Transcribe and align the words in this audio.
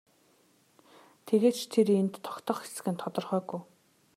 Тэгээд 1.27 1.55
ч 1.59 1.61
тэр 1.73 1.87
энд 1.99 2.13
тогтох 2.25 2.59
эсэх 2.67 2.85
нь 2.91 3.01
тодорхойгүй. 3.01 3.61